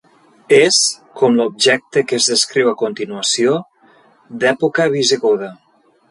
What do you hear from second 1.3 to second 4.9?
l'objecte que es descriu a continuació, d'època